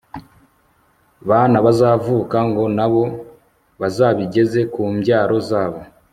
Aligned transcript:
bana 1.29 1.57
bazavuka, 1.65 2.37
ngo 2.49 2.63
na 2.77 2.87
bo 2.91 3.03
bazabigeze 3.79 4.59
ku 4.73 4.81
mbyaro 4.95 5.37
zabo 5.49 5.81